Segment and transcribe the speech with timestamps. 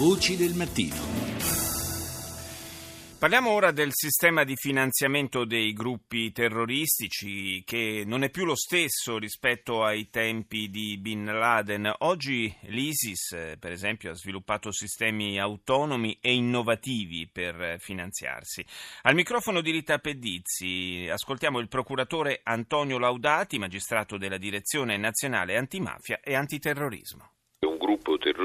[0.00, 0.96] Voci del mattino.
[3.18, 9.18] Parliamo ora del sistema di finanziamento dei gruppi terroristici che non è più lo stesso
[9.18, 11.92] rispetto ai tempi di Bin Laden.
[11.98, 18.64] Oggi l'ISIS, per esempio, ha sviluppato sistemi autonomi e innovativi per finanziarsi.
[19.02, 26.20] Al microfono di Rita Pedizzi ascoltiamo il procuratore Antonio Laudati, magistrato della Direzione Nazionale Antimafia
[26.22, 27.32] e Antiterrorismo
[28.00, 28.39] gruppo terroristico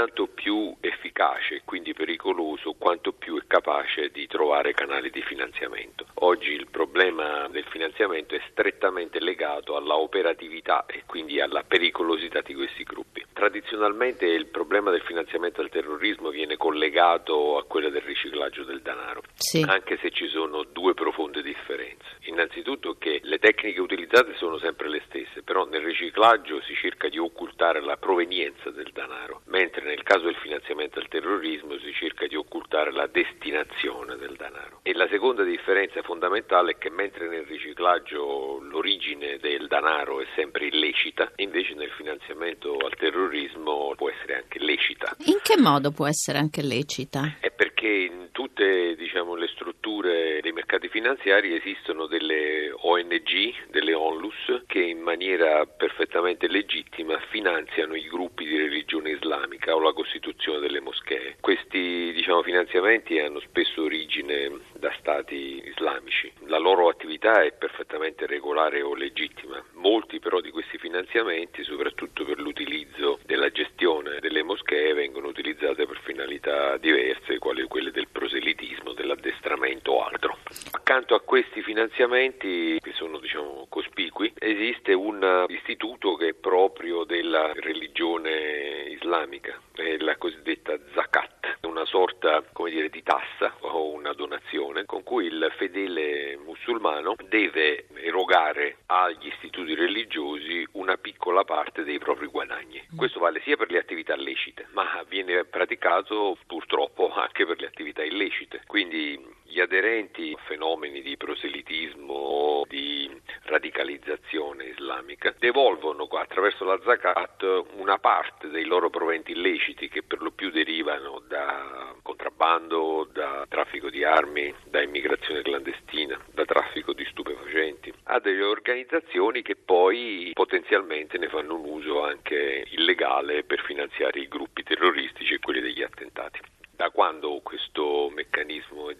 [0.00, 6.06] tanto più efficace e quindi pericoloso quanto più è capace di trovare canali di finanziamento.
[6.22, 12.54] Oggi il problema del finanziamento è strettamente legato alla operatività e quindi alla pericolosità di
[12.54, 13.22] questi gruppi.
[13.30, 19.20] Tradizionalmente il problema del finanziamento al terrorismo viene collegato a quello del riciclaggio del denaro,
[19.34, 19.62] sì.
[19.68, 22.16] anche se ci sono due profonde differenze.
[22.30, 27.18] Innanzitutto che le tecniche utilizzate sono sempre le stesse, però nel riciclaggio si cerca di
[27.18, 32.36] occultare la provenienza del denaro, mentre nel caso del finanziamento al terrorismo si cerca di
[32.36, 34.78] occultare la destinazione del denaro.
[34.82, 40.66] E la seconda differenza fondamentale è che mentre nel riciclaggio l'origine del denaro è sempre
[40.66, 45.16] illecita, invece nel finanziamento al terrorismo può essere anche lecita.
[45.24, 47.38] In che modo può essere anche lecita?
[47.40, 50.19] È perché in tutte diciamo, le strutture
[50.50, 58.08] dei mercati finanziari esistono delle ONG, delle ONLUS, che in maniera perfettamente legittima finanziano i
[58.08, 61.36] gruppi di religione islamica o la costituzione delle moschee.
[61.40, 66.32] Questi diciamo, finanziamenti hanno spesso origine da stati islamici.
[66.46, 69.62] La loro attività è perfettamente regolare o legittima.
[69.74, 76.00] Molti però di questi finanziamenti, soprattutto per l'utilizzo della gestione delle moschee, vengono utilizzati per
[76.02, 79.39] finalità diverse, quali quelle del proselitismo, dell'addestramento
[79.86, 80.38] o altro.
[80.72, 87.52] Accanto a questi finanziamenti, che sono diciamo, cospicui, esiste un istituto che è proprio della
[87.54, 95.02] religione islamica, è la cosiddetta zakat, una sorta dire, di tassa o una donazione con
[95.02, 102.82] cui il fedele musulmano deve erogare agli istituti religiosi una piccola parte dei propri guadagni.
[102.94, 108.02] Questo vale sia per le attività lecite, ma viene praticato purtroppo anche per le attività
[108.02, 108.62] illecite.
[108.66, 113.10] Quindi gli aderenti a fenomeni di proselitismo o di
[113.42, 120.30] radicalizzazione islamica devolvono attraverso la zakat una parte dei loro proventi illeciti che per lo
[120.30, 127.92] più derivano da contrabbando, da traffico di armi, da immigrazione clandestina, da traffico di stupefacenti,
[128.04, 134.28] a delle organizzazioni che poi potenzialmente ne fanno un uso anche illegale per finanziare i
[134.28, 136.40] gruppi terroristici e quelli degli attentati.
[136.80, 138.90] Da quando questo meccanismo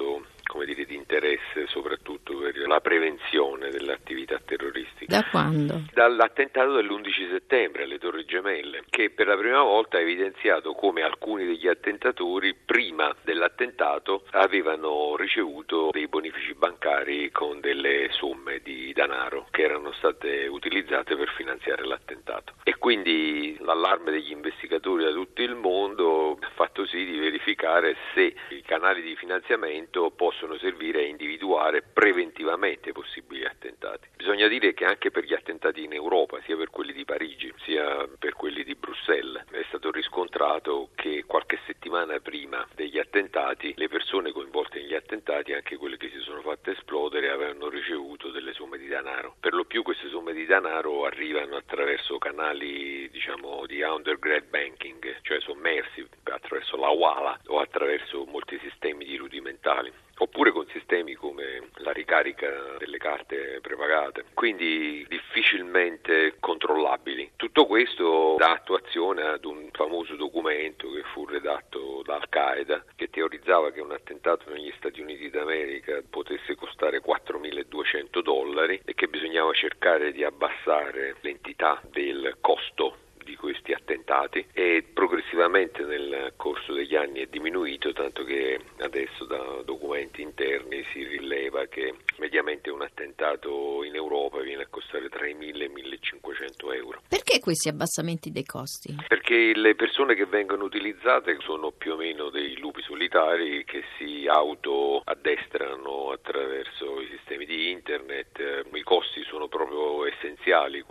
[0.00, 0.29] è diventato come
[0.64, 5.20] dire, di interesse soprattutto per la prevenzione dell'attività terroristica.
[5.20, 5.82] Da quando?
[5.92, 11.44] Dall'attentato dell'11 settembre alle Torri Gemelle, che per la prima volta ha evidenziato come alcuni
[11.44, 19.62] degli attentatori prima dell'attentato avevano ricevuto dei bonifici bancari con delle somme di denaro che
[19.62, 22.54] erano state utilizzate per finanziare l'attentato.
[22.64, 28.34] E quindi l'allarme degli investigatori da tutto il mondo ha fatto sì di verificare se
[28.50, 34.08] i canali di finanziamento possono possono servire a individuare preventivamente possibili attentati.
[34.16, 38.08] Bisogna dire che anche per gli attentati in Europa, sia per quelli di Parigi sia
[38.18, 44.32] per quelli di Bruxelles, è stato riscontrato che qualche settimana prima degli attentati le persone
[44.32, 48.86] coinvolte negli attentati, anche quelle che si sono fatte esplodere, avevano ricevuto delle somme di
[48.86, 49.36] denaro.
[49.40, 55.38] Per lo più queste somme di denaro arrivano attraverso canali diciamo, di undergrad banking, cioè
[55.40, 61.92] sommersi attraverso la WALA o attraverso molti sistemi di rudimentali oppure con sistemi come la
[61.92, 67.32] ricarica delle carte prepagate, quindi difficilmente controllabili.
[67.36, 73.70] Tutto questo dà attuazione ad un famoso documento che fu redatto da Al-Qaeda che teorizzava
[73.70, 80.12] che un attentato negli Stati Uniti d'America potesse costare 4.200 dollari e che bisognava cercare
[80.12, 87.26] di abbassare l'entità del costo di questi attentati e progressivamente nel corso degli anni è
[87.26, 94.40] diminuito tanto che adesso da documenti interni si rileva che mediamente un attentato in Europa
[94.40, 97.02] viene a costare tra i 1.000 e i 1.500 euro.
[97.08, 98.96] Perché questi abbassamenti dei costi?
[99.06, 104.26] Perché le persone che vengono utilizzate sono più o meno dei lupi solitari che si
[104.26, 108.66] auto-addestrano attraverso i sistemi di internet.
[108.72, 110.82] I costi sono proprio essenziali,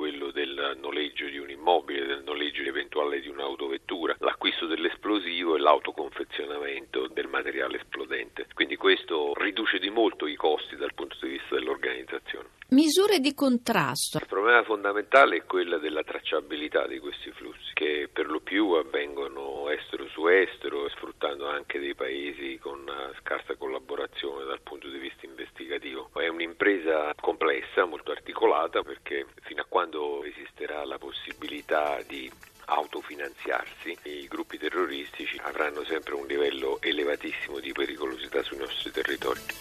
[0.70, 7.28] del noleggio di un immobile, del noleggio eventuale di un'autovettura, l'acquisto dell'esplosivo e l'autoconfezionamento del
[7.28, 8.48] materiale esplodente.
[8.54, 12.48] Quindi questo riduce di molto i costi dal punto di vista dell'organizzazione.
[12.70, 14.20] Misure di contrasto.
[14.20, 19.70] Il problema fondamentale è quello della tracciabilità di questi flussi che per lo più avvengono
[20.30, 22.86] estero sfruttando anche dei paesi con
[23.20, 26.10] scarsa collaborazione dal punto di vista investigativo.
[26.14, 32.32] È un'impresa complessa, molto articolata perché fino a quando esisterà la possibilità di
[32.66, 39.58] autofinanziarsi, i gruppi terroristici avranno sempre un livello elevatissimo di pericolosità sui nostri territori.